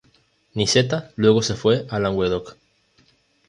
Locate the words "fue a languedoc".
1.53-2.57